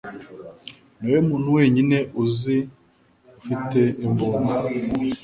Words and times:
Niwowe 0.99 1.19
muntu 1.29 1.47
wenyine 1.57 1.97
uzi 2.23 2.57
ufite 3.39 3.81
imbunda. 4.05 4.53